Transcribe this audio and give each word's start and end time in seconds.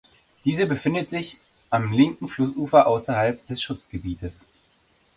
Diese 0.45 0.65
befindet 0.65 1.11
sich 1.11 1.37
am 1.69 1.91
linken 1.93 2.27
Flussufer 2.27 2.87
außerhalb 2.87 3.45
des 3.45 3.61
Schutzgebietes. 3.61 4.47